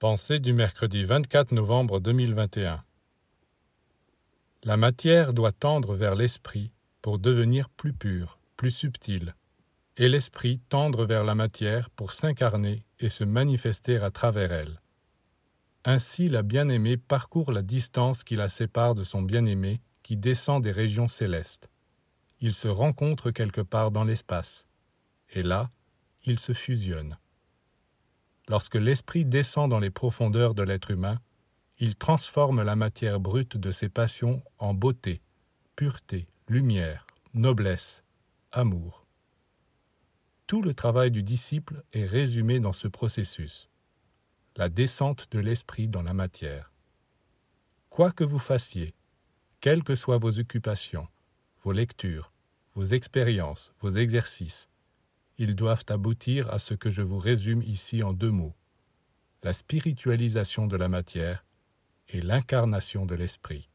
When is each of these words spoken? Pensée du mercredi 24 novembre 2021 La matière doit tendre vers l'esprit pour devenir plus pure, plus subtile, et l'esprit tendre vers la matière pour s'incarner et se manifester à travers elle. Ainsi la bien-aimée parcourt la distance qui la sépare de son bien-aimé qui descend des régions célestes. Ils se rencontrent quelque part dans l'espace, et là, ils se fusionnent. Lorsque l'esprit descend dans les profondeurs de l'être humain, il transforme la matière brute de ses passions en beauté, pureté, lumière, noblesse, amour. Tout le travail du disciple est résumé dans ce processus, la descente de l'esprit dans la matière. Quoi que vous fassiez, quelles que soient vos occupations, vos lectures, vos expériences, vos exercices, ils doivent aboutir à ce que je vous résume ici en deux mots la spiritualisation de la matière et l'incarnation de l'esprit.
Pensée 0.00 0.38
du 0.38 0.54
mercredi 0.54 1.04
24 1.04 1.52
novembre 1.52 2.00
2021 2.00 2.82
La 4.62 4.78
matière 4.78 5.34
doit 5.34 5.52
tendre 5.52 5.94
vers 5.94 6.14
l'esprit 6.14 6.72
pour 7.02 7.18
devenir 7.18 7.68
plus 7.68 7.92
pure, 7.92 8.38
plus 8.56 8.70
subtile, 8.70 9.34
et 9.98 10.08
l'esprit 10.08 10.58
tendre 10.70 11.04
vers 11.04 11.22
la 11.22 11.34
matière 11.34 11.90
pour 11.90 12.14
s'incarner 12.14 12.86
et 12.98 13.10
se 13.10 13.24
manifester 13.24 13.98
à 13.98 14.10
travers 14.10 14.52
elle. 14.52 14.80
Ainsi 15.84 16.30
la 16.30 16.40
bien-aimée 16.40 16.96
parcourt 16.96 17.52
la 17.52 17.60
distance 17.60 18.24
qui 18.24 18.36
la 18.36 18.48
sépare 18.48 18.94
de 18.94 19.02
son 19.02 19.20
bien-aimé 19.20 19.82
qui 20.02 20.16
descend 20.16 20.62
des 20.62 20.72
régions 20.72 21.08
célestes. 21.08 21.68
Ils 22.40 22.54
se 22.54 22.68
rencontrent 22.68 23.32
quelque 23.32 23.60
part 23.60 23.90
dans 23.90 24.04
l'espace, 24.04 24.64
et 25.28 25.42
là, 25.42 25.68
ils 26.24 26.40
se 26.40 26.54
fusionnent. 26.54 27.18
Lorsque 28.50 28.74
l'esprit 28.74 29.24
descend 29.24 29.70
dans 29.70 29.78
les 29.78 29.90
profondeurs 29.90 30.54
de 30.54 30.64
l'être 30.64 30.90
humain, 30.90 31.20
il 31.78 31.94
transforme 31.94 32.64
la 32.64 32.74
matière 32.74 33.20
brute 33.20 33.56
de 33.56 33.70
ses 33.70 33.88
passions 33.88 34.42
en 34.58 34.74
beauté, 34.74 35.22
pureté, 35.76 36.26
lumière, 36.48 37.06
noblesse, 37.32 38.02
amour. 38.50 39.06
Tout 40.48 40.62
le 40.62 40.74
travail 40.74 41.12
du 41.12 41.22
disciple 41.22 41.84
est 41.92 42.06
résumé 42.06 42.58
dans 42.58 42.72
ce 42.72 42.88
processus, 42.88 43.68
la 44.56 44.68
descente 44.68 45.28
de 45.30 45.38
l'esprit 45.38 45.86
dans 45.86 46.02
la 46.02 46.12
matière. 46.12 46.72
Quoi 47.88 48.10
que 48.10 48.24
vous 48.24 48.40
fassiez, 48.40 48.96
quelles 49.60 49.84
que 49.84 49.94
soient 49.94 50.18
vos 50.18 50.40
occupations, 50.40 51.06
vos 51.62 51.70
lectures, 51.70 52.32
vos 52.74 52.86
expériences, 52.86 53.72
vos 53.78 53.90
exercices, 53.90 54.68
ils 55.40 55.56
doivent 55.56 55.86
aboutir 55.88 56.50
à 56.50 56.58
ce 56.58 56.74
que 56.74 56.90
je 56.90 57.00
vous 57.00 57.18
résume 57.18 57.62
ici 57.62 58.02
en 58.02 58.12
deux 58.12 58.30
mots 58.30 58.54
la 59.42 59.54
spiritualisation 59.54 60.66
de 60.66 60.76
la 60.76 60.90
matière 60.90 61.46
et 62.08 62.20
l'incarnation 62.20 63.06
de 63.06 63.14
l'esprit. 63.14 63.69